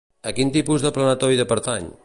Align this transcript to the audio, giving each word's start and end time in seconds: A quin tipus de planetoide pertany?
A 0.29 0.31
quin 0.37 0.51
tipus 0.55 0.85
de 0.87 0.93
planetoide 0.97 1.49
pertany? 1.53 1.91